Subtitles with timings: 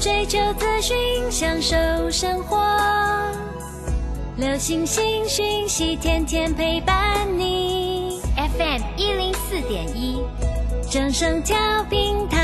[0.00, 0.96] 追求资讯，
[1.30, 1.76] 享受
[2.10, 2.58] 生活。
[4.36, 8.20] 流星星讯息，天天陪伴你。
[8.36, 10.20] FM 一零四点一，
[10.90, 11.56] 正声调
[11.88, 12.43] 频台。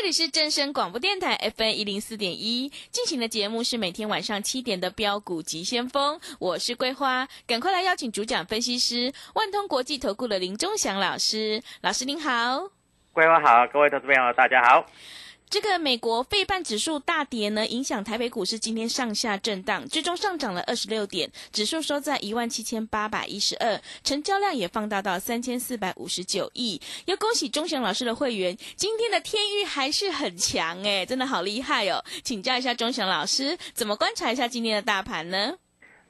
[0.00, 12.70] 这里是正声广播电台 FM 一零四点一，进行的节目是每天晚上七点的标股急先锋，我是桂花，赶快来邀请主讲分析师万通国际投顾的林忠祥老师，老师您好，
[13.12, 14.86] 桂花好，各位投资朋友大家好。
[15.50, 26.80] 这个美国费半指数大跌呢，影响台北股市今天上下震荡，最终上涨了二十六点，指数收在一万七千八百一十二，成交量也放大到三千四百五十九亿。
[27.06, 32.00] 要恭喜钟祥老师的会员，今天的天域还是很强哎，真的好厉害哦！
[32.22, 35.58] 请教一下钟祥老师，怎么观察一下今天的大盘呢？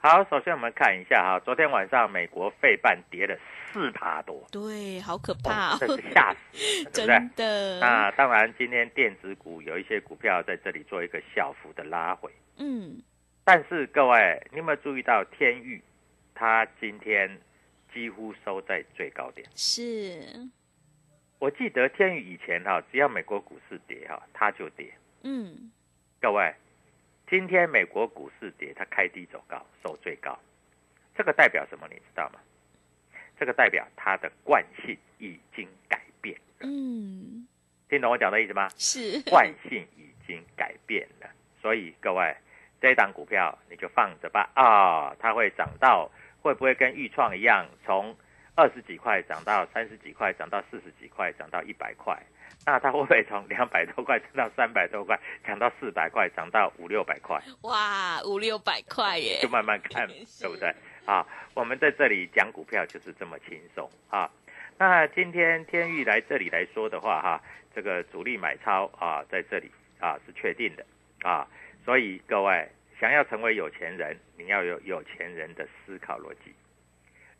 [0.02, 3.34] 好，首先我们看一下哈，昨天晚上美国费半跌了
[3.72, 6.84] 四趴多，对，好可怕、哦，真是吓死？
[6.92, 7.78] 真的。
[7.80, 13.00] 那当然，今天电子股有一些股票在这里做一个小幅的拉回，嗯，
[13.44, 15.82] 但是各位，你有没有注意到天域，
[16.34, 17.30] 它今天
[17.92, 19.46] 几乎收在最高点？
[19.54, 20.48] 是，
[21.38, 24.92] 我记得天宇以前哈，只要美国股市跌哈，它就跌。
[25.22, 25.70] 嗯，
[26.20, 26.54] 各位，
[27.28, 30.38] 今天美国股市跌，它开低走高，收最高，
[31.16, 31.86] 这个代表什么？
[31.88, 32.40] 你知道吗？
[33.40, 36.66] 这个代表它的惯性已经改变了。
[36.68, 37.48] 嗯，
[37.88, 38.68] 听懂我讲的意思吗？
[38.76, 41.30] 是，惯性已经改变了，
[41.62, 42.36] 所以各位，
[42.82, 44.50] 这一档股票你就放着吧。
[44.54, 46.10] 啊、它会涨到，
[46.42, 48.14] 会不会跟豫创一样，从
[48.54, 52.14] 二十几块涨到三十几块，涨到四十几块，涨到一百块？
[52.66, 57.40] 那它会不会从两百多块涨到三百多块，涨到四百块，涨到五六百块？
[57.62, 60.74] 哇，五六百块耶就，慢慢看， 是对不对？
[61.10, 64.30] 啊，我们在这里讲股票就是这么轻松啊。
[64.78, 67.42] 那今天天域来这里来说的话，哈，
[67.74, 69.68] 这个主力买超啊，在这里
[69.98, 70.86] 啊是确定的
[71.22, 71.48] 啊，
[71.84, 72.68] 所以各位
[73.00, 76.54] 想要成为有钱人，你要有有钱人的思考逻辑。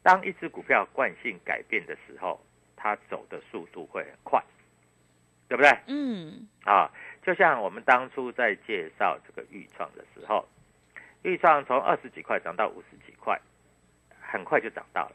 [0.03, 2.45] 当一只股票惯性改变的时候，
[2.75, 4.43] 它走的速度会很快，
[5.47, 5.71] 对不对？
[5.87, 6.91] 嗯，啊，
[7.23, 10.45] 就像我们当初在介绍这个豫创的时候，
[11.23, 13.41] 豫创从二十几块涨到五十几块，
[14.31, 15.13] 很快就涨到了。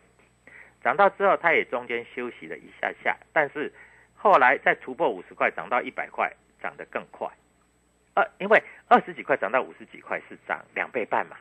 [0.83, 3.73] 涨到之后，它也中间休息了一下下，但是
[4.13, 6.31] 后来再突破五十块，涨到一百块，
[6.61, 7.27] 涨得更快。
[8.13, 11.37] 呃，因为二十几块涨到五十几块是涨两倍半嘛，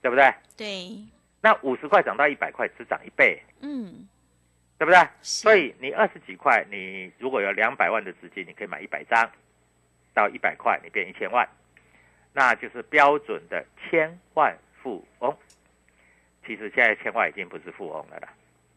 [0.00, 0.32] 对不对？
[0.56, 1.04] 对，
[1.40, 4.08] 那五十块涨到一百块只涨一倍，嗯，
[4.78, 4.98] 对不对？
[5.22, 9.30] 是所以你二十几块，你如果有两百万的资金，你可以买一百张，
[10.14, 11.48] 到一百块你变一千万，
[12.32, 15.36] 那就是标准的千万富翁。
[16.48, 18.28] 其实现在千万已经不是富翁了啦，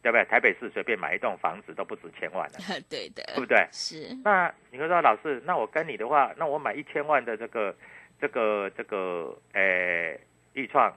[0.04, 0.26] 对不对？
[0.26, 2.60] 台北市随便买一栋房子都不止千万了，
[2.90, 3.66] 对的，对不对？
[3.72, 7.74] 是，那你会说老师，那我跟你的话，那我买一千万的这个
[8.20, 10.20] 这个这个呃
[10.52, 10.94] 豫创，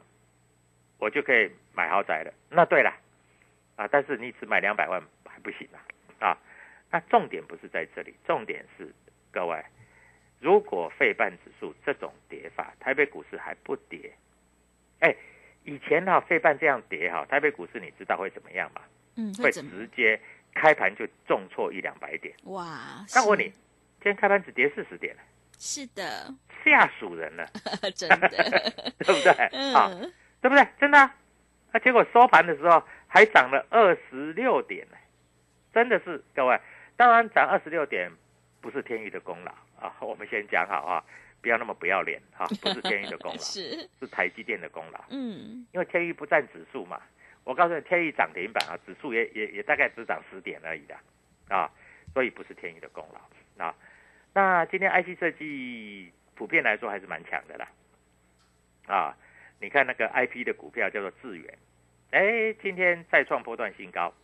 [0.98, 2.34] 我就可以买豪宅了。
[2.50, 2.92] 那对了，
[3.76, 5.78] 啊，但是你只买两百万还不行啊
[6.18, 6.38] 啊！
[6.90, 8.92] 那重点不是在这里，重点是
[9.30, 9.64] 各位，
[10.40, 14.16] 如果费半指数这种跌法，台北股市还不跌，哎，
[15.74, 18.80] 以前哈、费半这样跌哈、台北股市你知道会怎么样吗？
[19.16, 19.50] 嗯，会？
[19.50, 20.20] 直接
[20.54, 22.32] 开盘就重挫一两百点。
[22.44, 25.16] 哇，那我问你，，今天开盘只跌四十点，
[25.58, 26.32] 是的，
[26.64, 27.44] 吓死人了，
[27.96, 28.28] 真的，
[28.98, 29.32] 对不对？
[29.72, 30.64] 啊，嗯，对不对？
[30.78, 31.14] 真的、啊。
[31.72, 34.96] 那、结果收盘的时候还涨了二十六点呢，
[35.72, 36.56] 真的是各位，
[36.96, 38.08] 当然涨二十六点
[38.60, 39.50] 不是天宇的功劳
[39.80, 41.02] 啊，我们先讲好啊，
[41.44, 47.02] 不要那么不要脸哈，不是天域的功劳， 是，是台积电的功劳，嗯，因为天域不占指数嘛。
[47.44, 50.96] 我告诉你，天域涨停板啊，指数也也也大概只涨十点而已的
[51.54, 51.70] 啊，
[52.14, 53.74] 所以不是天域的功劳啊。
[54.32, 57.68] 那今天 IC 设计普遍来说还是蛮强的啦，
[58.86, 59.14] 啊，
[59.60, 61.58] 你看那个 IP 的股票叫做智远，
[62.12, 64.14] 哎，今天再创波段新高，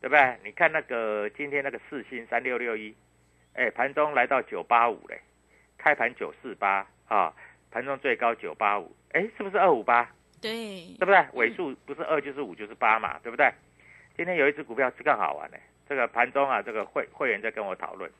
[0.00, 0.38] 对不对？
[0.42, 2.96] 你看那个今天那个四星三六六一，
[3.52, 5.20] 哎，盘中来到九八五嘞，
[5.78, 7.32] 开盘九四八啊，
[7.70, 10.10] 盘中最高九八五，哎，是不是二五八？
[10.40, 11.24] 对，对不对？
[11.32, 13.50] 尾数不是二就是五就是八嘛，对不对？
[14.16, 15.58] 今天有一只股票是更好玩的，
[15.88, 18.10] 这个盘中啊，这个会会员在跟我讨论，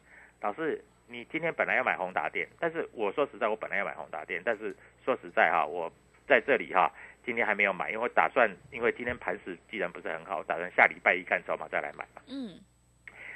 [0.40, 5.92] 老师，你今天本来要买宏达电，但是我说实在，我本来要买宏达电，但是说实在哈，我
[6.26, 6.92] 在这里哈，
[7.24, 12.22] 今天还没有买，因为我打算，因为今天盘势既然不是很好，打算下礼拜一看筹码再来买嘛。
[12.28, 12.58] 嗯，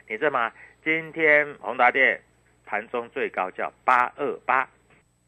[0.08, 0.52] 你知道吗？
[0.84, 2.20] 今天宏达电
[2.72, 4.66] 盘中最高叫八二八，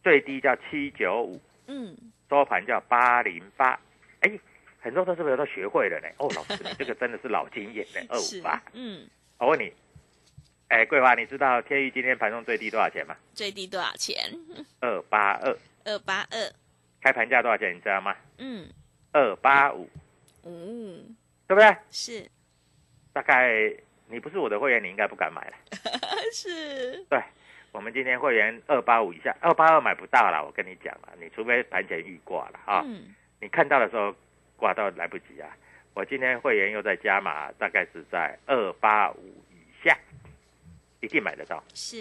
[0.02, 1.94] 最低叫七九五，嗯，
[2.30, 3.78] 收盘叫八零八，
[4.20, 4.40] 哎，
[4.80, 6.08] 很多投资朋友都学会了呢。
[6.16, 9.06] 哦，老师，你这个 真的是老经验呢，二五八。，嗯，
[9.36, 9.70] 我问你，
[10.68, 13.14] 哎，桂花，你知道天宇今天盘中最低多少钱吗？
[13.34, 14.16] 最低多少钱？
[14.80, 15.54] 二八二，
[15.84, 16.50] 二八二，
[17.02, 17.76] 开盘价多少钱？
[17.76, 18.16] 你知道吗？
[18.38, 18.66] 嗯，
[19.12, 19.86] 二八五，
[20.44, 21.14] 嗯，
[21.46, 21.76] 对不对？
[21.90, 22.26] 是
[23.12, 23.70] 大概
[24.08, 25.56] 你不是我的会员，你应该不敢买了。
[26.32, 27.20] 是，对，
[27.72, 30.44] 我们今天会员二八五以下，二八二买不到了。
[30.44, 34.14] 我跟你讲了，你除非盘前预挂了啊，嗯，你看到的时候
[34.56, 35.48] 挂到来不及啊。
[35.94, 39.96] 我今天会员又在加码，大概是在二八五以下，
[41.00, 41.96] 一定买得到，是，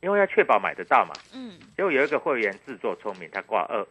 [0.00, 1.12] 因为要确保买得到嘛。
[1.34, 3.86] 嗯结果有一个会员自作聪明，他挂二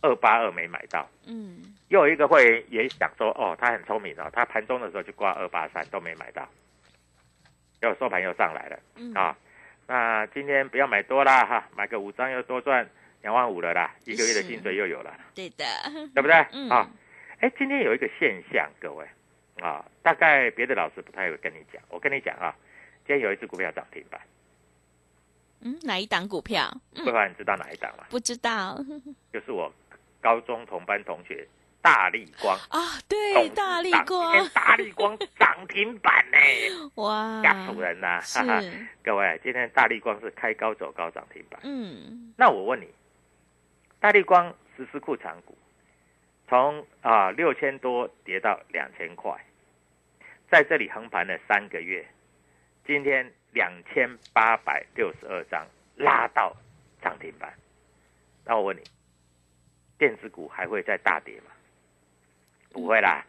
[0.00, 6.48] 二八二没买到，嗯，又有一个会员也想说，哦，他很聪明哦，他盘中的时候就挂二八三都没买到，
[7.82, 9.36] 结果收盘又上来了嗯，啊。
[9.88, 12.88] 那今天不要买多啦哈，买个五张又多赚
[13.22, 15.64] 两万五了啦，一个月的是薪水又有了，对的，
[16.14, 16.34] 对不对？
[16.52, 16.88] 嗯啊，
[17.40, 19.04] 哎，今天有一个现象，各位
[19.60, 22.54] 啊，大概别的老师不太会跟你讲，我跟你讲啊，
[23.04, 24.20] 今天有一只股票涨停板，
[25.62, 26.72] 嗯，哪一档股票？
[26.94, 28.06] 嗯桂花你知道哪一档吗？
[28.08, 28.78] 不知道
[29.32, 29.70] 就是我
[30.20, 31.44] 高中同班同学
[31.82, 32.56] 大力光。
[32.70, 36.38] 啊，对，大力光大力光涨停板呢，
[36.94, 38.20] 哇，吓死人呐！
[38.20, 41.60] 哈哈，是，各位，今天大力光是开高走高涨停板。
[41.64, 42.88] 嗯，那我问你，
[44.00, 45.58] 大力光实施库藏股，
[46.48, 49.34] 从啊六千多跌到两千块，
[50.48, 52.06] 在这里横盘了三个月，
[52.86, 56.56] 今天两千八百六十二张拉到
[57.02, 57.52] 涨停板。
[58.44, 58.82] 那我问你，
[59.98, 61.51] 电子股还会再大跌吗？
[62.72, 63.24] 不会啦，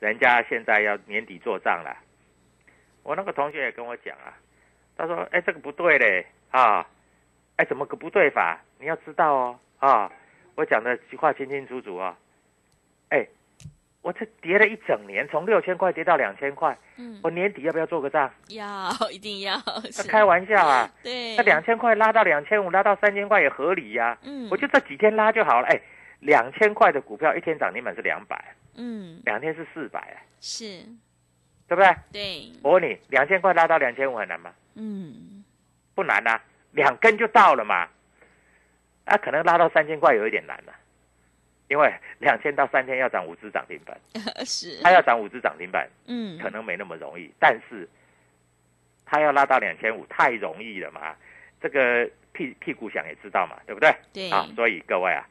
[0.00, 1.96] 人家现在要年底做账了。
[3.02, 4.36] 我那个同学也跟我讲啊，
[4.96, 6.86] 他说：“哎，这个不对嘞啊，
[7.56, 8.60] 哎，怎么个不对法？
[8.78, 10.12] 你要知道哦啊，
[10.56, 12.14] 我讲的话清清楚楚哦。
[13.08, 13.26] 哎，
[14.02, 18.30] 我这跌了一整年，从六千块跌到两千块，嗯，我年底要不要做个账？
[18.50, 20.90] 要一定要，那是开玩笑啊！
[21.02, 25.66] 对，那两千块拉到两千五，拉到三千块也合理呀、嗯，我就这几天拉就好了。
[25.68, 25.80] 哎，
[26.20, 28.42] 两千块的股票一天涨停板是两百，
[28.76, 30.64] 嗯两天是四百，哎是，
[31.66, 31.94] 对不对？
[32.12, 34.52] 对，我问你，两千块拉到两千五很难吗？
[34.74, 35.44] 嗯，
[35.94, 36.40] 不难啊，
[36.72, 37.88] 两根就到了嘛。
[39.04, 40.72] 啊，可能拉到三千块有一点难了、
[41.68, 43.98] 因为两千到三千要涨五只涨停板，
[44.44, 47.88] 是，它要涨五只涨停板嗯，可能没那么容易，但是
[49.06, 51.16] 它要拉到两千五太容易了嘛。
[51.60, 53.92] 这个屁屁股想也知道嘛，对不对？
[54.12, 55.26] 对，啊，所以各位啊，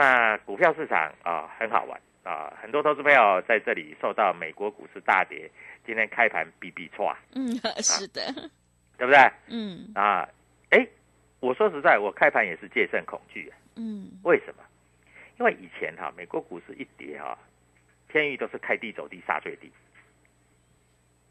[0.00, 5.50] 那股票市场啊很好玩啊，很多投资朋友在这里受到美国股市大跌，
[5.84, 7.46] 今天开盘比比错，嗯，
[7.84, 8.32] 是的，
[8.96, 9.30] 对不对？
[9.48, 10.26] 嗯啊，
[10.70, 10.88] 哎，
[11.40, 13.52] 我说实在，我开盘也是戒慎恐惧啊。
[13.76, 14.62] 嗯，为什么？
[15.38, 17.38] 因为以前哈、美国股市一跌哈、
[18.08, 19.70] 天域都是开低走低杀最低，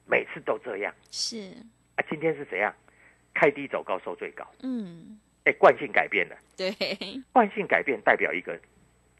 [0.05, 1.53] 每次都这样是，
[1.95, 2.05] 啊。
[2.07, 2.71] 今天是怎样？
[3.33, 6.35] 开低走高收最高，嗯，哎，惯性改变了。
[6.55, 6.71] 对，
[7.33, 8.57] 惯性改变代表一个，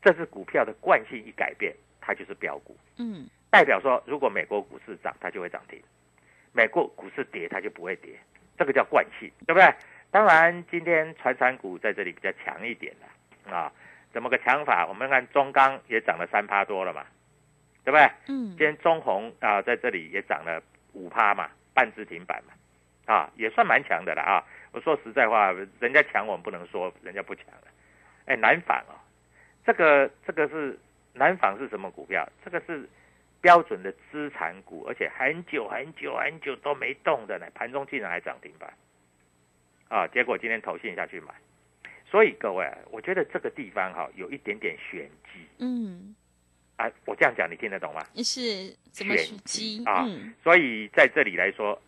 [0.03, 2.77] 这只股票的惯性一改变，它就是标股。
[2.97, 5.79] 嗯代表说，如果美国股市涨，它就会涨停；
[6.53, 8.11] 美国股市跌，它就不会跌，
[8.59, 9.67] 这个叫惯性，对不对？
[10.11, 13.71] 当然，今天传产股在这里比较强一点了啊。
[14.13, 14.85] 怎么个强法？
[14.85, 17.05] 我们看中钢也涨了三趴多了嘛，
[17.83, 18.03] 对不对？
[18.27, 20.61] 嗯今，天中红啊在这里也涨了
[20.93, 22.53] 五趴嘛，半只停板嘛，
[23.11, 24.43] 啊，也算蛮强的了啊。
[24.71, 27.67] 我说实在话，人家强我们不能说人家不强了。
[28.25, 28.93] 哎，南纺哦，
[29.65, 30.77] 这个这个是
[31.13, 32.27] 南纺是什么股票？
[32.45, 32.87] 这个是
[33.41, 38.71] 标准的资产股，而且很久很久很久都没动的呢，盘中竟然还涨停板，
[39.87, 41.33] 啊，结果今天投信下去买，
[42.05, 46.13] 所以各位，我觉得这个地方哈有一点点玄机嗯，
[46.75, 48.05] 啊，我这样讲你听得懂吗？
[48.17, 49.83] 是怎么选机？
[49.85, 51.81] 啊嗯，所以在这里来说，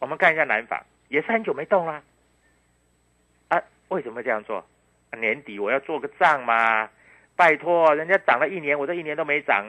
[0.00, 0.82] 我们看一下南纺，
[1.12, 2.02] 也是很久没动啦。
[3.48, 4.56] 啊，为什么这样做？
[5.10, 6.88] 啊年底我要做个账嘛，
[7.36, 9.62] 拜托，人家涨了一年，我这一年都没涨，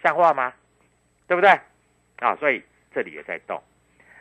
[0.00, 0.54] 像话吗？
[1.26, 1.50] 对不对？
[2.20, 2.62] 啊，所以
[2.94, 3.60] 这里也在动。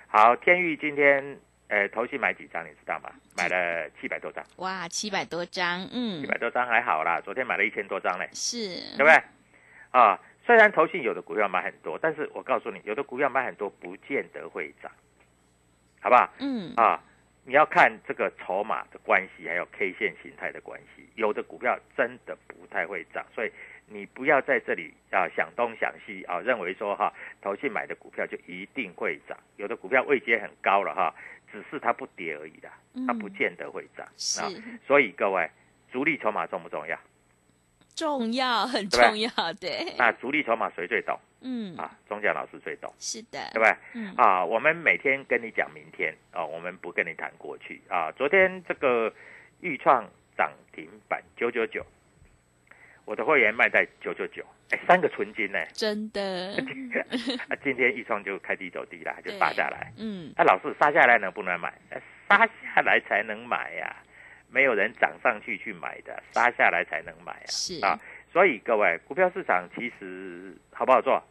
[0.08, 1.38] 好，天域今天
[1.68, 3.12] 呃，投信买几张，你知道吗？
[3.38, 8.28] 买了七百多张，哇，七百多张，嗯七，百多张还好啦，昨天买了一千多张嘞。
[8.34, 9.22] 是，对不对？
[9.92, 14.92] 啊，虽然投信有的股票买很多，但是我告诉你，有的股票买很多不见得会涨，
[16.04, 16.30] 好不好？
[16.40, 17.02] 嗯，啊，
[17.46, 21.08] 你要看这个筹码的关系，还有 K 线形态的关系。
[21.16, 23.52] 有的股票真的不太会涨，所以
[23.88, 29.38] 你不要在这里啊想东想西啊，认为说哈投信买的股票就一定会涨。
[29.56, 31.16] 有的股票位阶很高了哈，
[31.52, 32.70] 只是它不跌而已的，
[33.08, 34.06] 它不嗯见得会涨。
[34.18, 34.50] 是啊，
[34.86, 35.50] 所以各位，
[35.92, 37.00] 主力筹码重不重要？
[37.96, 39.30] 重要，很重要，
[39.62, 41.92] 对，那主力筹码谁最懂嗯，啊？
[42.10, 42.92] 钟奖老师最懂。
[42.98, 43.76] 是的，对不对？
[43.94, 48.12] 嗯，啊，我们每天跟你讲明天啊，我们不跟你谈过去啊。
[48.14, 49.14] 昨天这个
[49.62, 51.86] 豫创涨停板九九九，
[53.06, 55.60] 我的会员卖在九九九，哎，三个纯金呢。
[55.74, 56.56] 真的，
[57.50, 59.92] 啊，今天豫创就开低走低啦，就对杀下来。
[59.98, 61.74] 嗯，那、老师杀下来能不能买？
[61.90, 63.96] 呃杀下来才能买呀、
[64.50, 67.46] 没有人涨上去去买的，杀下来才能买啊。
[67.46, 68.00] 是啊，
[68.32, 71.22] 所以各位，股票市场其实好不好做？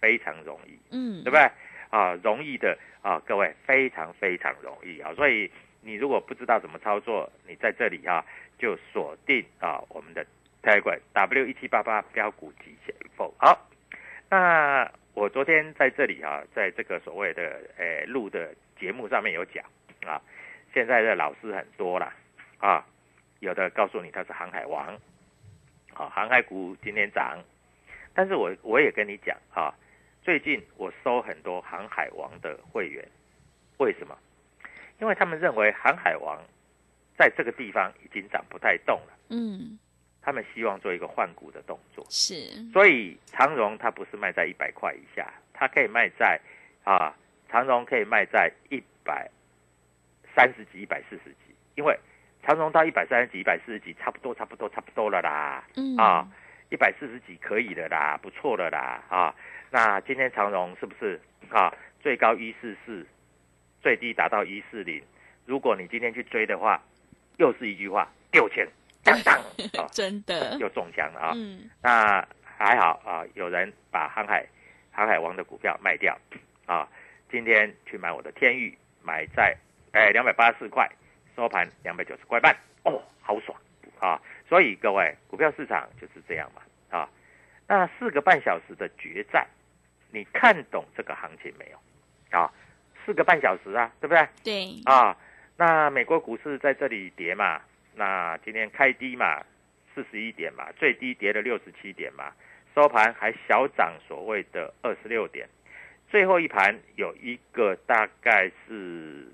[0.00, 0.78] 非常容易。
[0.90, 1.50] 嗯，对不对？
[1.90, 5.50] 啊，容易的啊，各位非常非常容易啊，所以
[5.80, 8.22] 你如果不知道怎么操作，你在这里啊
[8.58, 10.22] 就锁定啊我们的
[10.62, 13.32] Telegram W 一七八八标股急先锋。
[13.38, 13.66] 好，
[14.28, 19.64] 那我昨天在这里啊，在这个所谓的诶录的节目上面有讲
[20.04, 20.20] 啊，
[20.74, 22.14] 现在的老师很多啦
[22.58, 22.84] 啊，
[23.40, 24.94] 有的告诉你他是航海王，
[25.94, 27.42] 啊，航海股今天涨，
[28.12, 29.72] 但是我我也跟你讲啊。
[30.28, 33.02] 最近我收很多航海王的会员，
[33.78, 34.14] 为什么？
[35.00, 36.38] 因为他们认为航海王
[37.16, 39.78] 在这个地方已经涨不太动了，嗯，
[40.20, 42.04] 他们希望做一个换股的动作。
[42.10, 42.34] 是，
[42.74, 46.38] 所以长荣它不是卖在一百块以下，它可以卖在
[46.84, 47.16] 啊，
[47.48, 49.30] 长荣可以卖在一百
[50.36, 51.98] 三十几、一百四十几，因为
[52.42, 55.64] 长荣到一百三十几、一百四十几，差不多、差不多、差不多了啦。
[55.76, 56.28] 嗯，啊，
[56.68, 59.34] 一百四十几可以的啦，不错了啦啊。
[59.70, 61.20] 那今天长荣是不是
[61.50, 61.72] 啊？
[62.00, 63.06] 最高一四四，
[63.82, 65.02] 最低达到一四零。
[65.46, 66.82] 如果你今天去追的话，
[67.36, 68.66] 又是一句话，丢钱，
[69.02, 69.34] 当当
[69.82, 71.32] 啊，真的，又中枪了啊。
[71.34, 74.46] 嗯，那还好啊，有人把航海
[74.90, 76.16] 航海王的股票卖掉
[76.66, 76.88] 啊。
[77.30, 79.54] 今天去买我的天域，买在
[79.92, 80.88] 哎两百八十四块，
[81.36, 83.58] 收盘两百九十块半，哦，好爽
[84.00, 84.20] 啊！
[84.48, 86.62] 所以各位，股票市场就是这样嘛
[86.96, 87.08] 啊。
[87.66, 89.46] 那四个半小时的决战，
[90.10, 92.38] 你看懂这个行情没有？
[92.38, 92.52] 啊，
[93.04, 94.28] 四个半小时啊，对不对？
[94.44, 95.16] 对，啊，
[95.56, 97.60] 那美国股市在这里跌嘛，
[97.94, 99.42] 那今天开低嘛，
[99.94, 102.32] 四十一点嘛，最低跌了六十七点嘛，
[102.74, 105.48] 收盘还小涨所谓的二十六点，
[106.10, 109.26] 最后一盘有一个大概是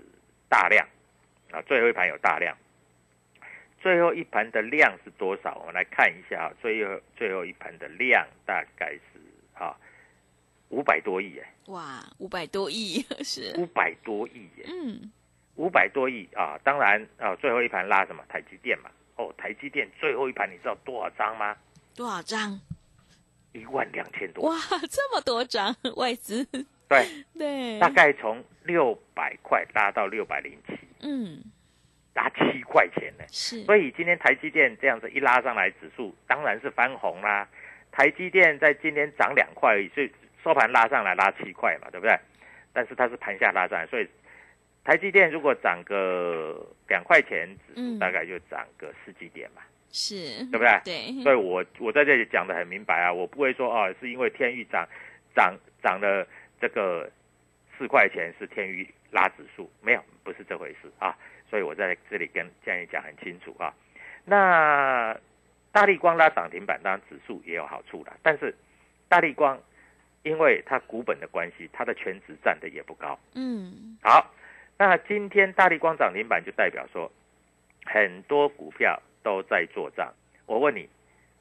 [0.49, 0.87] 大量
[1.51, 2.57] 啊，最后一盘有大量，
[3.81, 5.57] 最后一盘的量是多少？
[5.59, 9.21] 我们来看一下啊，最后最后一盘的量大概是
[9.55, 9.77] 啊
[10.75, 14.67] 五百多亿哎，哇，五百多亿， 是，五百多亿耶。
[14.67, 15.13] 嗯，
[15.55, 16.59] 五百多亿啊！
[16.65, 18.25] 当然啊，最后一盘拉什么？
[18.29, 18.91] 台积电嘛。
[19.17, 21.57] 哦，台积电最后一盘你知道多少张吗？
[21.95, 22.61] 多少张？
[23.53, 24.51] 一万两千多。
[24.51, 24.57] 哇，
[24.91, 26.45] 这么多张外资，
[26.89, 27.07] 对，
[27.39, 31.41] 对，大概从六百块拉到六百零七，嗯，
[32.15, 33.25] 拉七块钱呢。
[33.31, 37.49] 是，所以今天台积电这样子一拉上来，指数当然是翻红啦。
[37.93, 40.11] 台积电在今天涨两块而已，所以
[40.45, 42.15] 收盘拉上来拉七块嘛，对不对？
[42.75, 44.07] 但是它是盘下拉上来，所以
[44.85, 46.55] 台积电如果涨个
[46.87, 49.63] 两块钱，指嗯数大概就涨个十几点嘛。
[49.91, 54.87] 是，对不对对，所以我我在这里讲的很明白啊，我不会说哦，是因为天域涨
[55.35, 56.27] 涨涨了
[56.61, 57.09] 这个
[57.79, 61.17] 四块钱是天域拉指数，没有，不是这回事啊。
[61.49, 63.73] 所以我在这里跟建议讲很清楚啊。
[64.25, 65.17] 那
[65.71, 68.53] 大力光拉涨停板，当然指数也有好处啦，但是
[69.09, 69.57] 大力光
[70.25, 73.17] 因为它股本的关系，它的全值占的也不高。
[73.35, 74.35] 嗯，好，
[74.77, 77.11] 那今天大力光涨停板就代表说，
[77.85, 80.13] 很多股票都在做账。
[80.47, 80.89] 我问你，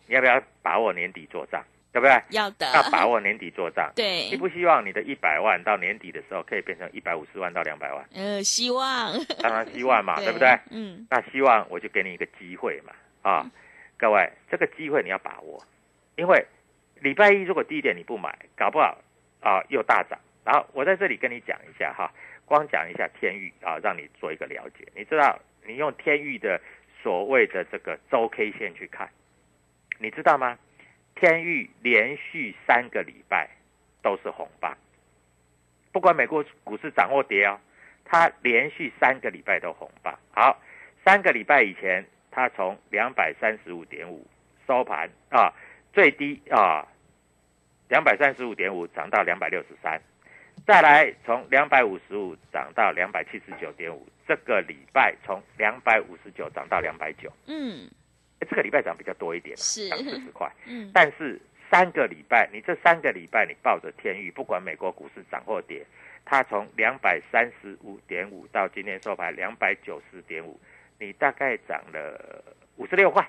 [0.08, 1.63] 你要不要把握年底做账？
[1.94, 2.24] 对不对？
[2.30, 3.92] 要的，要把握年底做账。
[3.96, 8.04] 对希，不希望你的一百万到年底的时候可以变成一百五十万到两百万？
[8.16, 10.50] 呃，希望，当然希望嘛， 对不对？
[10.72, 13.52] 嗯，那希望我就给你一个机会嘛，啊，
[13.96, 15.63] 各位，这个机会你要把握，
[16.16, 16.44] 因为
[17.03, 18.98] 礼拜一如果低点你不买，搞不好
[19.41, 20.17] 啊又大涨。
[20.45, 22.10] 然后我在这里跟你讲一下哈，
[22.45, 24.88] 光讲一下天域啊，让你做一个了解。
[24.95, 26.60] 你知道，你用天域的
[27.01, 29.10] 所谓的这个周 K 线去看，
[30.00, 30.57] 你知道吗？
[31.15, 33.50] 天域连续三个礼拜
[34.01, 34.77] 都是红棒，
[35.91, 37.60] 不管美国股市涨或跌哦，
[38.05, 40.17] 它连续三个礼拜都红棒。
[40.31, 40.57] 好，
[41.03, 44.25] 三个礼拜以前，它从两百三十五点五
[44.65, 45.53] 收盘啊，
[45.93, 46.88] 最低啊
[47.93, 50.01] 两百三十五点五涨到两百六十三，
[50.65, 57.88] 再来从两百五十五涨到两百七十九点五，这个礼拜从两百五十九涨到两百九，嗯，
[58.39, 60.51] 诶这个礼拜涨比较多一点，是涨四十块。
[60.65, 65.85] 嗯，但是三个礼拜，你这三个礼拜你抱着天域，不管美国股市涨或跌，
[66.25, 70.59] 它从两百三十五点五到今天收盘两百九十点五，
[70.97, 72.43] 你大概涨了
[72.77, 73.23] 五十六块，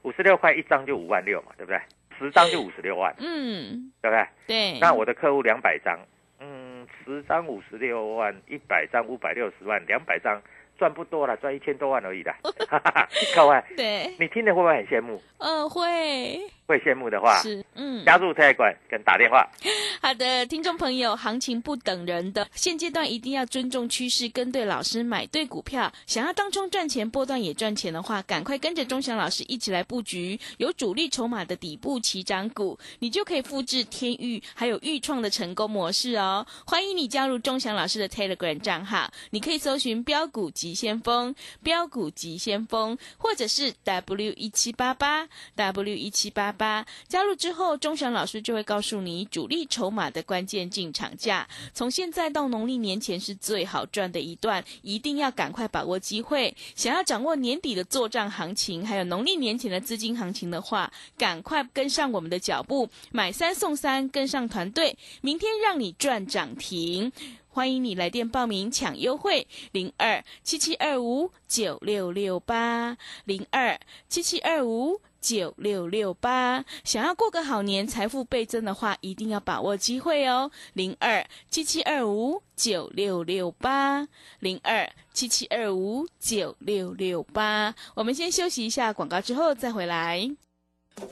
[0.00, 1.78] 五十六块一张就五万六嘛，对不对？
[2.22, 4.26] 十张就五十六万，嗯，对不对？
[4.46, 5.98] 对，那我的客户两百张，
[6.40, 10.40] 嗯，十张五十六万，一百张五百六十万，两百张
[10.78, 12.34] 赚不多了，赚一千多万而已的。
[13.34, 15.20] 各位，对，你听了会不会很羡慕？
[15.38, 19.46] 嗯，会会羡慕的话，是，嗯，加入泰管跟打电话。
[20.00, 25.92] 好的，听众朋友，行情不等人的，现阶段一定要尊重趋势，跟对老师，买对股票。
[26.06, 36.46] 想要当中赚钱，波段也赚钱的话，赶快跟着钟祥老师一起来布局有主力筹码的底部起涨股，你就可以复制天域还有豫创的成功模式哦。
[36.64, 46.61] 欢迎你加入钟祥老师的 Telegram 账号，你可以搜寻标股急先锋、标股急先锋，或者是 W 一七八八 W 一七八八。
[46.62, 51.48] 八加入之后，钟祥老师就会告诉你主力筹码的关键进场价。
[51.74, 56.54] 从现在到农历年前是最好赚的一段，一定要赶快把握机会。
[56.76, 67.10] 想要掌握年底的做账行情，还有农历年前的资金行情的话，赶快跟上我们的脚步，买三送三，跟上团队，明天让你赚涨停。
[67.48, 76.62] 欢迎你来电报名抢优惠，零二七七二五九六六八零二七七二五九六六八。
[76.84, 84.06] 想要过个好年，财富倍增的话，一定要把握机会哦，零二七七二五九六六八
[84.40, 87.74] 零二七七二五九六六八。
[87.94, 90.30] 我们先休息一下广告，之后再回来。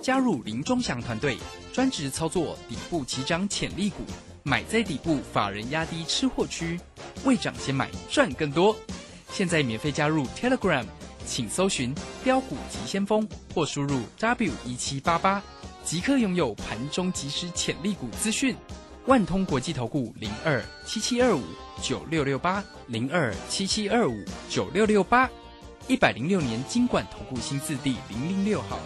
[0.02, 1.38] 加入林忠祥团队，
[1.72, 4.02] 专职操作底部起涨潜力股，
[4.42, 6.78] 买在底部，法人压低吃货区，
[7.24, 8.76] 未涨先买赚更多。
[9.30, 10.84] 现在免费加入 Telegram，
[11.26, 15.42] 请搜寻“标股急先锋”或输入 W 一七八八，
[15.84, 18.54] 即刻拥有盘中即时潜力股资讯。
[19.06, 21.42] 万通国际投顾零二七七二五
[21.82, 25.28] 九六六八零二七七二五九六六八，
[25.88, 28.78] 一百零六年金管投顾新字第零零六号。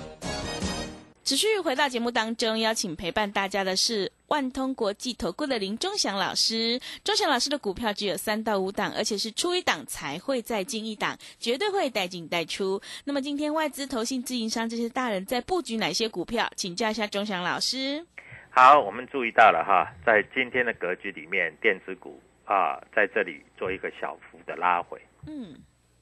[1.24, 6.78] 持续回到节目当中，邀请陪伴大家的是万通国际投顾的林忠祥老师。
[7.02, 12.78] 忠祥老师的股票只有三到五档，而且是出一档才会再进一档，绝对会带进带出。
[13.06, 16.46] 那么今天外资、投信、自营商这些大人在布局哪些股票？
[16.56, 18.04] 请教一下忠祥老师。
[18.50, 25.56] 好，我们注意到了哈，在今天的格局里面，电子股啊在这里做一个小幅的拉回，嗯，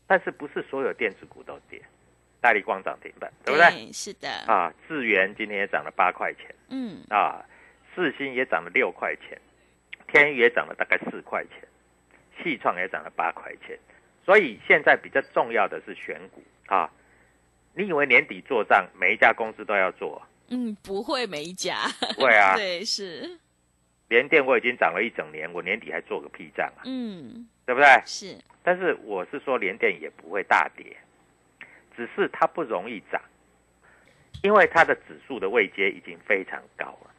[0.04, 1.80] 但是不是所有电子股都跌，
[2.42, 3.92] 大力光涨停板，对不对？
[3.92, 4.28] 是的。
[4.48, 7.40] 啊，智源今天也涨了八块钱嗯啊，
[7.94, 9.40] 四星也涨了六块钱，
[10.08, 11.68] 天宇也涨了大概四块钱，
[12.42, 13.78] 气创也涨了八块钱，
[14.24, 16.90] 所以现在比较重要的是选股啊。
[17.74, 20.20] 你以为年底做账每一家公司都要做？
[20.48, 21.76] 嗯，不会每一家。
[22.16, 23.38] 会啊， 对，是。
[24.08, 27.88] 联电我已经涨了一整年，我年底还做个屁账啊，嗯，对不对？
[28.04, 28.36] 是。
[28.62, 30.94] 但是我是说联电也不会大跌，
[31.96, 33.20] 只是它不容易涨，
[34.42, 37.10] 因为它的指数的位阶已经非常高了。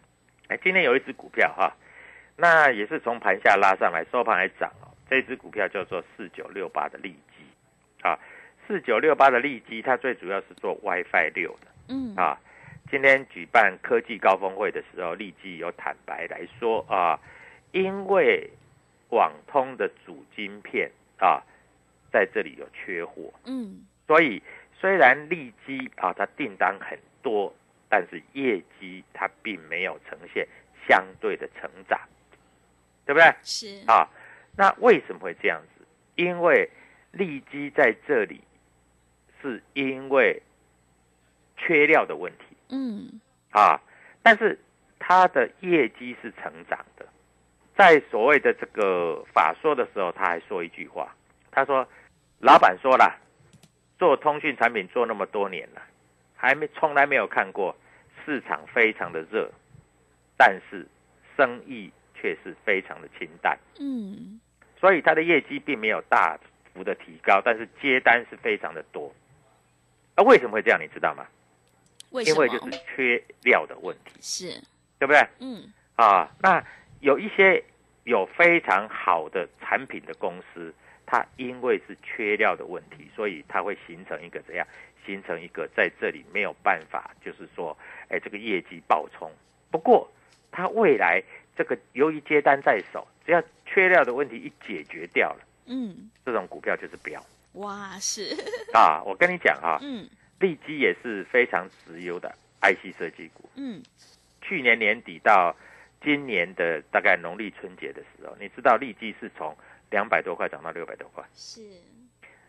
[0.49, 1.73] 哎，今天有一只股票哈，
[2.35, 4.91] 那也是从盘下拉上来，收盘还涨哦。
[5.09, 8.17] 这只股票叫做四九六八的利基，啊，
[8.67, 12.39] 四九六八的利基，它最主要是做 WiFi 六的嗯啊。
[12.91, 17.19] 今天举办科技高峰会的时候，利基有坦白来说啊，
[17.71, 18.49] 因为
[19.09, 21.41] 网通的主晶片啊，
[22.11, 24.41] 在这里有缺货，嗯所以
[24.83, 27.55] 虽然利基啊它订单很多，
[27.87, 30.45] 但是业绩它并没有呈现
[30.85, 31.97] 相对的成长，
[33.05, 33.33] 对不对？
[33.43, 33.81] 是。
[33.87, 34.05] 啊，
[34.57, 35.85] 那为什么会这样子？
[36.15, 36.69] 因为
[37.13, 38.43] 利基在这里
[39.41, 40.41] 是因为
[41.55, 43.79] 缺料的问题嗯啊，
[44.21, 44.59] 但是
[44.99, 47.05] 它的业绩是成长的。
[47.77, 51.15] 在所谓的这个法说的时候，他还说一句话，
[51.51, 51.87] 他说
[52.43, 53.17] ：“老板说了，
[54.03, 55.81] 做通讯产品做那么多年了，
[56.35, 57.73] 还没从来没有看过
[58.25, 59.49] 市场非常的热，
[60.35, 60.85] 但是
[61.37, 63.57] 生意却是非常的清淡。
[63.79, 64.41] 嗯，
[64.77, 66.37] 所以它的业绩并没有大
[66.73, 69.09] 幅的提高，但是接单是非常的多。
[70.15, 70.77] 啊为什么会这样？
[70.81, 71.25] 你知道吗？
[72.25, 74.61] 因为就是缺料的问题，是，
[74.99, 75.25] 对不对？
[75.39, 76.61] 嗯啊，那
[76.99, 77.63] 有一些
[78.03, 80.73] 有非常好的产品的公司，
[81.13, 84.65] 它因为是缺料的问题，所以它会形成一个怎样？
[85.05, 87.77] 形成一个在这里没有办法，就是说，
[88.09, 89.31] 哎，这个业绩爆冲。
[89.69, 90.11] 不过，
[90.51, 91.21] 它未来
[91.55, 97.23] 这个由于接单在手，只要缺料的问题一解决掉了，嗯，这种股票就是标
[97.53, 98.35] 哇，是，
[98.73, 99.03] 啊！
[99.05, 103.47] 我跟你讲啊，嗯利基也是非常直优的 IC 设计股。
[103.53, 103.83] 嗯，
[104.41, 105.55] 去年年底到
[106.01, 109.55] 今年的大概农历春节的时候，你知道利基是从
[109.93, 111.23] 两百多块涨到六百多块。
[111.35, 111.61] 是，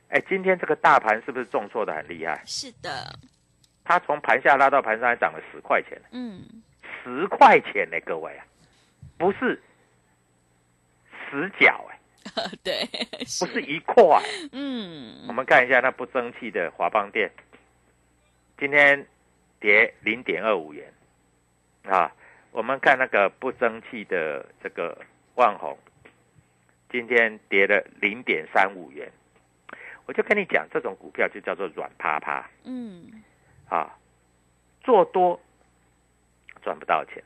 [0.08, 2.42] 哎，今天这个大盘是不是重挫的很厉害？
[2.46, 3.14] 是的，
[3.84, 6.40] 它从盘下拉到盘上还涨了十块钱，嗯，
[7.02, 8.46] 十块钱呢，各位啊，
[9.18, 9.62] 不是
[11.28, 12.00] 十角哎，
[12.64, 12.88] 对，
[13.38, 14.02] 不是一块。
[14.52, 17.30] 嗯我嗯，们看一下那不争气的华邦店，
[18.56, 19.06] 今天
[19.60, 20.90] 跌零点二五元
[21.82, 22.10] 啊。
[22.52, 24.96] 我们看那个不争气的这个
[25.34, 25.76] 万红，
[26.94, 29.10] 今天跌了零点三五元。
[30.06, 33.20] 我就跟你讲，这种股票就叫做软趴趴嗯，
[33.68, 33.98] 啊，
[34.84, 35.40] 做多
[36.62, 37.20] 赚不到钱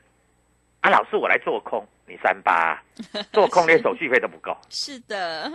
[0.81, 0.89] 啊。
[0.89, 2.81] 老师，我来做空，你三八，
[3.31, 4.57] 做空连手续费都不够。
[4.71, 5.47] 是的，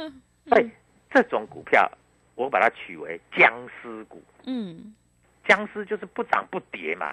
[0.47, 0.71] 所以
[1.11, 1.91] 这种股票，
[2.37, 4.23] 我把它取为僵尸股。
[4.47, 4.95] 嗯，
[5.45, 7.13] 僵尸就是不涨不跌嘛。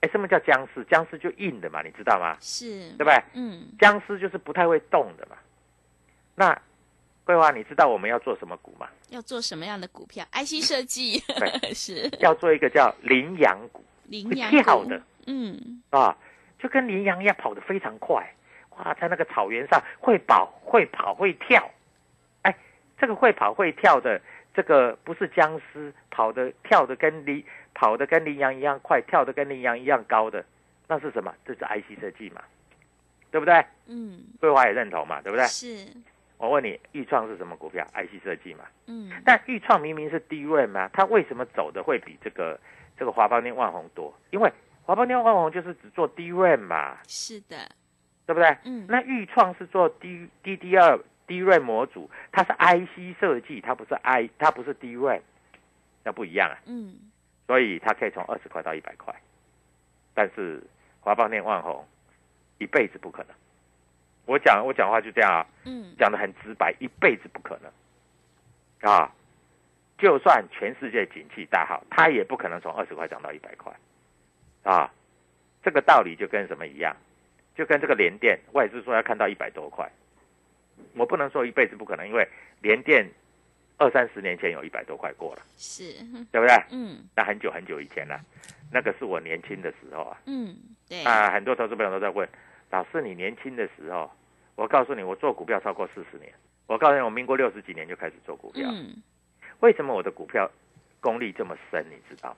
[0.00, 0.82] 哎，什么叫僵尸？
[0.84, 2.34] 僵尸就硬的嘛，你知道吗？
[2.40, 3.22] 是，对不对？
[3.34, 5.36] 嗯，僵尸就是不太会动的嘛。
[6.40, 6.58] 那
[7.22, 8.88] 桂花，你知道我们要做什么股吗？
[9.10, 16.16] 要做什么样的股票？IC 设计对 是要做一个叫羚羊股羚羊股跳的，嗯，啊，
[16.58, 18.26] 就跟羚羊一样跑得非常快。
[18.70, 21.70] 哇，在那个草原上会跑会跑会跳。
[22.40, 22.56] 哎，
[22.98, 24.18] 这个会跑会跳的，
[24.54, 30.42] 这个不是僵尸，跑的跳的跟羚跑的跟羚羊一样快，跳的跟羚羊一样高的，
[30.88, 31.34] 那是什么？
[31.44, 32.40] 这是 IC 设计嘛，
[33.30, 33.62] 对不对？
[33.88, 35.46] 嗯，桂花也认同嘛，对不对？
[35.46, 35.86] 是，
[36.40, 38.64] 我问你，豫创是什么股票？IC 设计嘛。
[38.86, 42.58] 嗯，但豫创明明是低润嘛，它为什么走的会比这个
[42.96, 44.12] 这个华邦电万宏多？
[44.30, 44.50] 因为
[44.82, 47.70] 华邦电万宏就是只做低润嘛，是的，
[48.24, 48.56] 对不对？
[48.64, 55.20] 嗯，那豫创是做 D D D 二低润模组，它是 IC 设计，它不是 I，它不是低润，
[56.02, 56.58] 那不一样啊。
[56.64, 56.94] 嗯，
[57.46, 59.14] 所以它可以从二十块到一百块，
[60.14, 60.62] 但是
[61.00, 61.86] 华邦电万宏
[62.56, 63.36] 一辈子不可能。
[64.26, 69.12] 我讲我讲话就这样啊，嗯，讲的很直白，一辈子不可能啊！
[69.98, 73.72] 就算全世界景气大好，它也不可能从二十块涨到一百块
[74.62, 74.90] 啊！
[75.62, 76.96] 这个道理就跟什么一样？
[77.54, 79.90] 就跟这个联电，外资说要看到一百多块，
[80.94, 82.26] 我不能说一辈子不可能，因为
[82.62, 83.06] 联电
[83.76, 85.92] 二三十年前有一百多块过了，是，
[86.32, 86.56] 对不对？
[86.70, 88.18] 嗯那很久很久以前了，
[88.72, 90.16] 那个是我年轻的时候啊。
[90.24, 90.56] 嗯，
[90.88, 92.26] 对，啊，很多投资朋友都在问，
[92.70, 94.10] 老师，你年轻的时候，
[94.54, 96.32] 我告诉你，我做股票超过四十年。
[96.66, 98.68] 我告诉你，我民国六十几年就开始做股票。
[98.72, 99.02] 嗯，
[99.60, 100.48] 为什么我的股票
[101.00, 101.84] 功力这么深？
[101.90, 102.36] 你知道吗？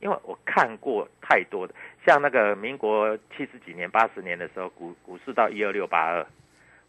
[0.00, 6.26] 因为我看过太多的，像那个民国七十几年、八十年的时候，股股市到一二六八二。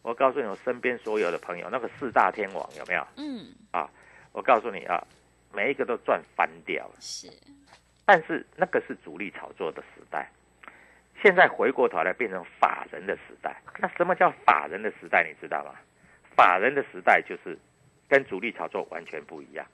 [0.01, 3.08] 我告诉你，我身边所有的朋友，那个四大天王有没有？
[3.15, 3.89] 嗯，啊
[4.34, 5.01] 我告诉你啊，
[5.53, 6.95] 每一个都赚翻掉了。
[6.99, 7.30] 是，
[8.06, 10.30] 但是那个是主力炒作的时代，
[11.21, 13.56] 现在回过头来变成法人的时代。
[13.80, 15.23] 那什么叫法人的时代？
[15.27, 15.71] 你知道吗？
[16.36, 17.58] 法人的时代就是
[18.08, 19.65] 跟主力炒作完全不一样。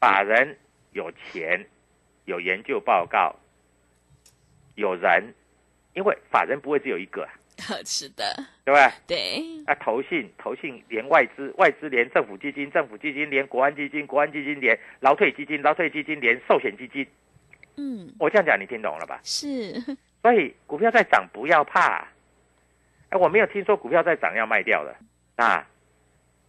[0.00, 0.56] 法人
[0.92, 1.64] 有钱，
[2.24, 3.34] 有研究报告，
[4.74, 5.32] 有人，
[5.94, 7.30] 因为法人不会只有一个啊，
[7.86, 8.24] 是的，
[8.64, 9.16] 对不对？
[9.16, 17.06] 对，啊，投信，投信连外资，外资连政府基金，政府基金连国安基金，国安基金连劳退基金，劳退基金连寿险基金。
[17.76, 19.20] 嗯，我这样讲你听懂了吧？
[19.22, 19.72] 是，
[20.22, 22.06] 所以股票在涨不要怕。
[23.10, 24.94] 哎，我没有听说股票在涨要卖掉的。
[25.36, 25.66] 啊，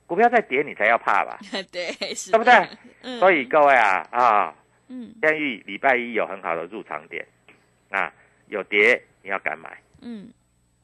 [0.08, 1.38] 股票在跌你才要怕吧，
[1.72, 2.54] 对，是，对不对？
[3.02, 4.56] 嗯，所以各位啊啊，
[4.88, 5.14] 嗯。
[5.22, 7.26] 天域礼拜一有很好的入场点。
[7.90, 8.12] 啊，
[8.50, 10.32] 有跌你要敢买，嗯，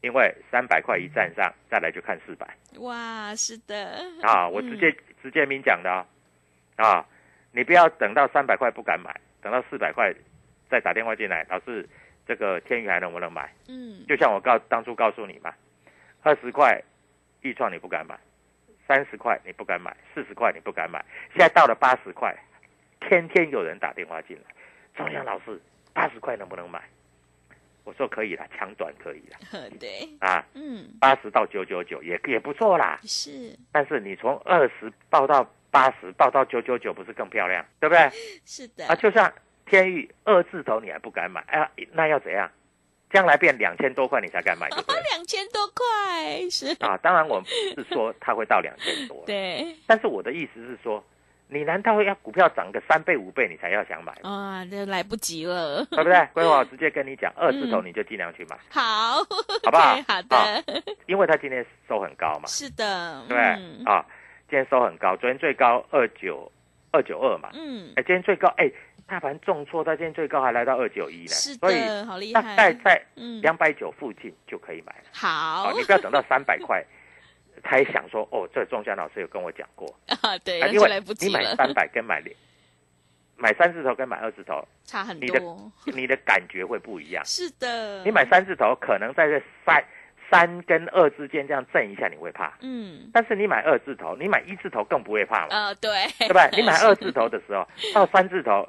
[0.02, 2.48] 因为三百块一站上，再来就看四百。
[2.80, 6.06] 哇，是的，啊，我直接、直接明讲的哦。
[6.78, 7.06] 啊，
[7.52, 10.12] 你不要等到三百块不敢买，等到四百块
[10.68, 11.88] 再打电话进来，老师
[12.28, 13.52] 这个天宇还能不能买？
[13.68, 15.54] 嗯，就像我告当初告诉你嘛，
[16.22, 16.82] 二十块
[17.42, 18.18] 豫创你不敢买，
[18.88, 22.36] 三十块你不敢买，四十块你不敢买，现在到了八十块，
[23.02, 24.44] 天天有人打电话进来，
[24.96, 25.62] 中央老师，
[25.94, 26.82] 八十块能不能买？
[27.84, 33.00] 我说可以啦，抢短可以啦，呵 对，啊，嗯，八十到九九九也也不错啦。
[33.04, 38.10] 是但是你从二十报到八十，报到九九九，不是更漂亮，对不对？
[38.44, 39.32] 是的，啊，就像
[39.66, 42.50] 天域二字头你还不敢买，哎、呀，那要怎样？
[43.12, 45.02] 将来变两千多块你才敢买， 对不对？
[45.12, 51.02] 两千多块是，啊，当然我不是说它会到两千多，对，但是我的意思是说，
[51.48, 56.28] 你难道要股票涨个三倍五倍你才要想买，啊，这来不及了，对不对？
[56.34, 59.18] 规划我直接跟你讲，二字头你就尽量去买，好，
[59.64, 59.96] 好不好？
[60.08, 60.64] 好的，
[61.06, 63.38] 因为它今天收很高嘛，是的，对？
[63.38, 63.84] 嗯。
[63.86, 64.04] 啊，
[64.50, 66.52] 今天收很高，昨天最高二九
[66.92, 68.70] 二九二嘛，嗯，哎，今天最高，哎，
[69.08, 75.04] 大盘重挫，它今天最高还来到二九一呢，是所以的，好厉大害，概在嗯，两百九附近就可以买了。
[75.14, 75.70] 好。
[75.70, 76.84] 哦，，你不要等到三百块
[77.64, 79.88] 才想说，哦，这钟祥老师有跟我讲过，
[80.22, 82.36] 啊，对，啊因为你买，三百跟买两
[83.38, 85.28] 买三字头跟买二字头，差很多。
[85.28, 85.32] 你
[85.92, 87.24] 的，你的感觉会不一样。
[87.26, 89.84] 是的，你买，三字头，可能在这三
[90.32, 92.58] 三跟二之间这样震一下，你会怕。
[92.62, 96.48] 嗯，但是你买二字头，你买一字头更不会怕嘛，呃，对，对吧？
[96.54, 98.68] 你买二字头的时候， 到三字头，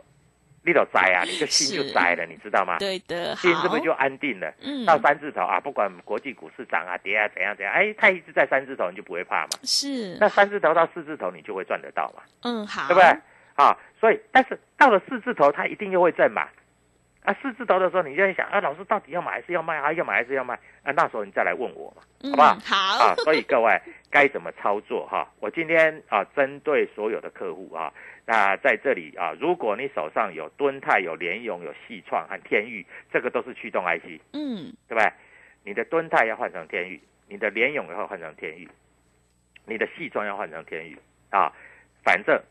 [0.66, 2.76] 你都栽啊，你的心就栽了，你知道吗？
[2.78, 4.52] 对的，心是不是就安定了？
[4.60, 9.50] 嗯，到三字头啊，不管国际股市涨啊跌啊怎样怎样，哎，它一直在三字头，你就不会怕嘛。
[9.62, 13.06] 是，那三字头到四字头，你就会赚得到嘛，嗯，好，对不对？
[13.54, 16.48] 啊，所以但是到了四字头，它一定又会挣嘛。
[17.22, 19.92] 啊，四字头的时候，你就在想啊，老师到底要买还是要卖啊？
[19.92, 20.54] 要买还是要卖？
[20.84, 22.56] 啊，那时候你再来问我嘛，好不好？
[22.64, 25.28] 好，啊，所以各位该怎么操作哈？
[25.40, 27.92] 我今天啊，针对所有的客户啊，
[28.26, 35.12] 那在这里啊，如果你手上有敦泰、有联咏、有细创和天域，这个都是驱动 IC，嗯，对不对？
[35.62, 38.68] 你的敦泰要换成天域，你的联咏要换成天域，
[39.64, 40.98] 你的细创要换成天域
[41.30, 41.52] 啊，
[42.02, 42.42] 反正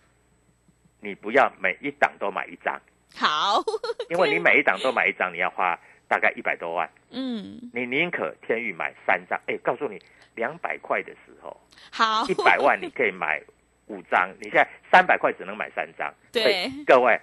[1.01, 2.79] 你不要每一档都买一张，
[3.13, 3.61] 好，
[4.09, 10.01] 因为你每一档都买一张，你要花大概一百多万，嗯，你宁可天域买三张，哎，告诉你，
[10.35, 11.59] 两百块的时候。
[11.91, 13.41] 好，一百万你可以买
[13.87, 16.13] 五张，你现在三百块只能买三张。
[16.31, 17.19] 对各位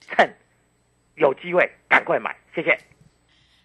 [0.00, 0.34] 趁
[1.16, 2.78] 有机会赶快买，谢谢。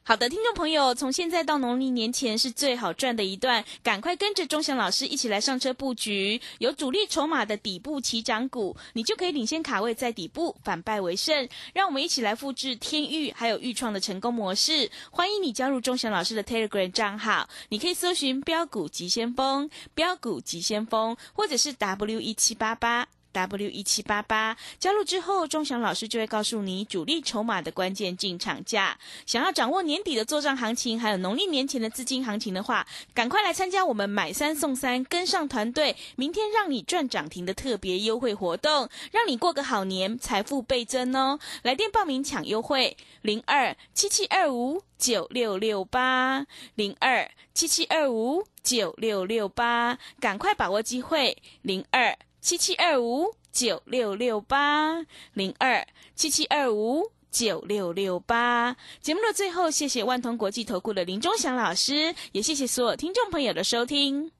[0.09, 11.47] 好的，听众朋友，从现在到农历年前是最好赚的一段，赶快跟着钟祥老师一起来上车布局，有主力筹码的底部起涨股，你就可以领先卡位在底部，反败为胜。
[11.75, 14.89] 让我们一起来复制天域还有豫创的成功模式。
[15.11, 23.07] 欢迎你加入钟祥老师的 Telegram 账号，你可以搜寻标股急先锋、标股急先锋，或者是 W 一七八八。
[23.31, 28.97] W 一七八八加入之后，钟祥老师就会告诉你主力筹码的关键进场价。
[29.25, 41.39] 想要掌握年底的做账行情，还有农历年前的资金行情的话，赶快来参加我们买三送三，跟上团队，明天让你赚涨停的特别优惠活动，让你过个好年，财富倍增哦！
[41.61, 52.17] 来电报名抢优惠，零二七七二五九六六八，零二七七二五九六六八，赶快把握机会，零二。
[52.41, 58.75] 七七二五九六六八零二七七二五九六六八。
[59.01, 64.31] 节目的最后，谢谢万通国际投顾的林忠祥老师，也谢谢所有听众朋友的收听。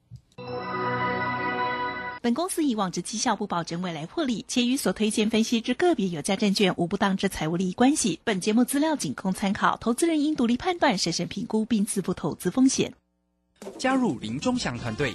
[2.22, 8.20] 本公司以往之绩效不保证未来获利，且与所推荐分析之个别有价证券无不当之财务利益关系。
[8.24, 12.92] 本节目资料仅供参考，投资人应独立判断、审慎评估并自负投资风险。
[13.78, 15.14] 加入林中祥团队，